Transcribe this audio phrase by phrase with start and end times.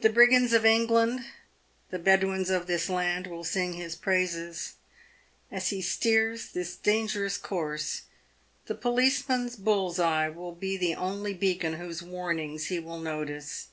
[0.00, 1.24] The brigands of England,
[1.88, 4.74] the Bedouins of this land, will sing his praises.
[5.50, 8.02] As he steers his dangerous course,
[8.66, 13.68] the policeman's bull's eye will be the only beacon whose warnings he will notice.